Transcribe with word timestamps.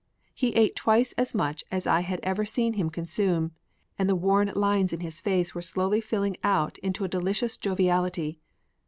He 0.33 0.55
ate 0.55 0.75
twice 0.75 1.11
as 1.13 1.35
much 1.35 1.63
as 1.71 1.85
I 1.85 1.99
had 1.99 2.19
ever 2.23 2.43
seen 2.43 2.73
him 2.73 2.89
consume 2.89 3.51
and 3.99 4.09
the 4.09 4.15
worn 4.15 4.51
lines 4.55 4.93
in 4.93 5.01
his 5.01 5.21
face 5.21 5.53
were 5.53 5.61
slowly 5.61 6.01
filling 6.01 6.37
out 6.43 6.79
into 6.79 7.03
a 7.03 7.07
delicious 7.07 7.55
joviality. 7.55 8.39